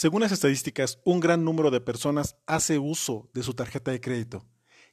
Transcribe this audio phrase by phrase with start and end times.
[0.00, 4.46] Según las estadísticas, un gran número de personas hace uso de su tarjeta de crédito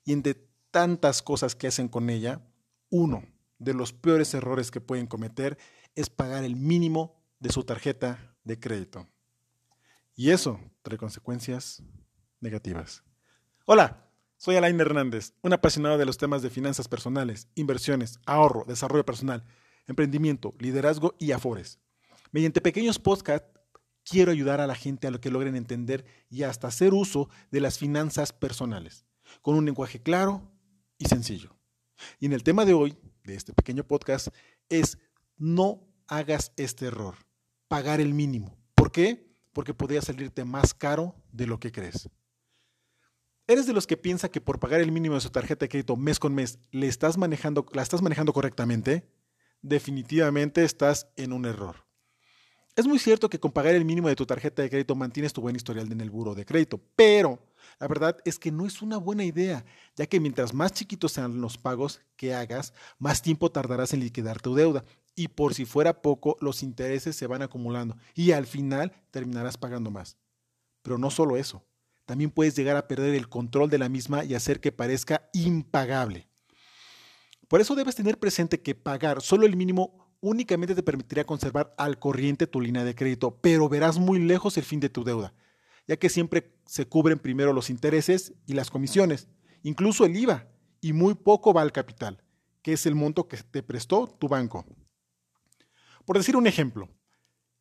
[0.04, 0.34] y entre
[0.70, 2.46] tantas cosas que hacen con ella,
[2.90, 3.24] uno
[3.58, 5.58] de los peores errores que pueden cometer
[5.96, 9.08] es pagar el mínimo de su tarjeta de crédito.
[10.14, 11.82] Y eso trae consecuencias
[12.42, 13.02] negativas.
[13.64, 19.06] Hola, soy Alain Hernández, un apasionado de los temas de finanzas personales, inversiones, ahorro, desarrollo
[19.06, 19.46] personal,
[19.88, 21.80] emprendimiento, liderazgo y afores.
[22.34, 23.57] Mediante pequeños podcasts
[24.08, 27.62] quiero ayudar a la gente a lo que logren entender y hasta hacer uso de
[27.62, 29.06] las finanzas personales,
[29.42, 30.50] con un lenguaje claro
[30.98, 31.56] y sencillo.
[32.20, 34.30] Y en el tema de hoy, de este pequeño podcast,
[34.70, 34.98] es
[35.36, 37.16] no hagas este error,
[37.68, 38.58] pagar el mínimo.
[38.76, 39.28] ¿Por qué?
[39.52, 42.10] Porque podría salirte más caro de lo que crees.
[43.48, 45.96] ¿Eres de los que piensa que por pagar el mínimo de su tarjeta de crédito
[45.96, 49.10] mes con mes le estás manejando, la estás manejando correctamente?
[49.62, 51.87] Definitivamente estás en un error.
[52.78, 55.42] Es muy cierto que con pagar el mínimo de tu tarjeta de crédito mantienes tu
[55.42, 57.40] buen historial en el buro de crédito, pero
[57.80, 59.66] la verdad es que no es una buena idea,
[59.96, 64.40] ya que mientras más chiquitos sean los pagos que hagas, más tiempo tardarás en liquidar
[64.40, 64.86] tu deuda.
[65.16, 69.90] Y por si fuera poco, los intereses se van acumulando y al final terminarás pagando
[69.90, 70.16] más.
[70.84, 71.66] Pero no solo eso,
[72.06, 76.30] también puedes llegar a perder el control de la misma y hacer que parezca impagable.
[77.48, 82.00] Por eso debes tener presente que pagar solo el mínimo únicamente te permitirá conservar al
[82.00, 85.34] corriente tu línea de crédito, pero verás muy lejos el fin de tu deuda,
[85.88, 89.28] ya que siempre se cubren primero los intereses y las comisiones,
[89.64, 90.48] incluso el IVA,
[90.82, 92.24] y muy poco va al capital,
[92.62, 94.66] que es el monto que te prestó tu banco.
[96.06, 96.90] Por decir un ejemplo,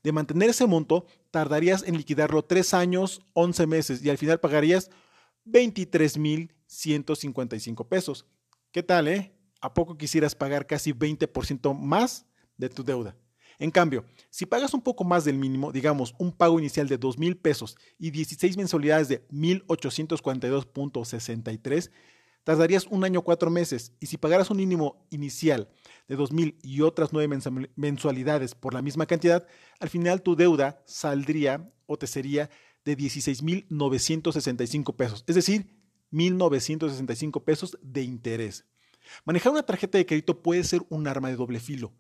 [0.05, 4.89] De mantener ese monto, tardarías en liquidarlo 3 años, 11 meses y al final pagarías
[5.47, 8.25] 23.155 pesos.
[8.71, 9.33] ¿Qué tal, eh?
[9.61, 12.25] ¿A poco quisieras pagar casi 20% más
[12.57, 13.17] de tu deuda?
[13.59, 17.19] En cambio, si pagas un poco más del mínimo, digamos un pago inicial de 2
[17.19, 21.91] mil pesos y 16 mensualidades de 1.842.63,
[22.45, 23.93] tardarías un año cuatro meses.
[23.99, 25.71] Y si pagaras un mínimo inicial
[26.07, 27.39] de 2 mil y otras nueve
[27.77, 29.47] mensualidades por la misma cantidad,
[29.81, 32.51] al final tu deuda saldría o te sería
[32.85, 35.75] de 16.965 pesos, es decir,
[36.13, 38.65] 1.965 pesos de interés.
[39.25, 41.93] Manejar una tarjeta de crédito puede ser un arma de doble filo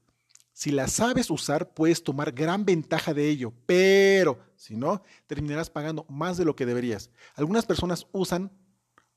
[0.56, 6.06] si la sabes usar, puedes tomar gran ventaja de ello, pero si no, terminarás pagando
[6.08, 7.10] más de lo que deberías.
[7.34, 8.50] Algunas personas usan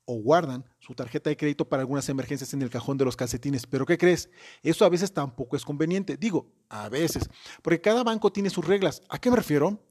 [0.03, 3.65] o guardan su tarjeta de crédito para algunas emergencias en el cajón de los calcetines.
[3.67, 4.29] Pero ¿qué crees?
[4.63, 6.17] Eso a veces tampoco es conveniente.
[6.17, 7.29] Digo, a veces,
[7.61, 9.01] porque cada banco tiene sus reglas.
[9.07, 9.81] ¿A qué me refiero?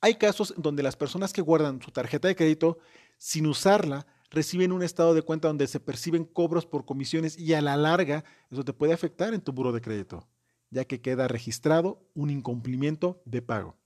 [0.00, 2.78] Hay casos donde las personas que guardan su tarjeta de crédito
[3.16, 7.62] sin usarla reciben un estado de cuenta donde se perciben cobros por comisiones y a
[7.62, 10.26] la larga eso te puede afectar en tu buro de crédito
[10.70, 13.76] ya que queda registrado un incumplimiento de pago.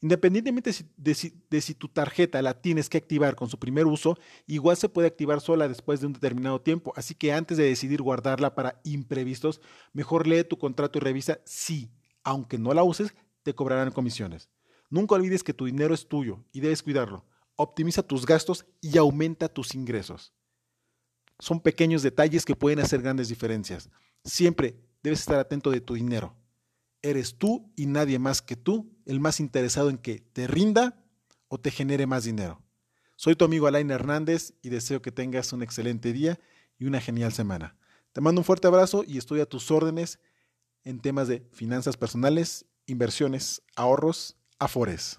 [0.00, 4.90] Independientemente de si, tu tarjeta la tienes que activar con su primer uso, igual se
[4.90, 6.92] puede activar sola después de un determinado tiempo.
[6.94, 9.62] Así que antes de decidir guardarla para imprevistos,
[9.94, 11.90] mejor lee tu contrato y revisa si,
[12.22, 14.50] aunque no la uses, te cobrarán comisiones.
[14.90, 17.24] Nunca olvides que tu dinero es tuyo y debes cuidarlo.
[17.56, 20.34] Optimiza tus gastos y aumenta tus ingresos.
[21.38, 23.88] Son pequeños detalles que pueden hacer grandes diferencias.
[24.22, 26.34] Siempre debes estar atento de tu dinero.
[27.02, 31.04] Eres tú y nadie más que tú el más interesado en que te rinda
[31.46, 32.62] o te genere más dinero.
[33.14, 36.40] Soy tu amigo Alain Hernández y deseo que tengas un excelente día
[36.78, 37.76] y una genial semana.
[38.12, 40.20] Te mando un fuerte abrazo y estoy a tus órdenes
[40.84, 45.18] en temas de finanzas personales, inversiones, ahorros, afores.